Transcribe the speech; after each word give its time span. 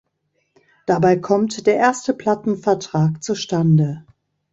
Dabei 0.87 1.15
kommt 1.15 1.67
der 1.67 1.75
erste 1.75 2.15
Plattenvertrag 2.15 3.21
zustande. 3.23 4.03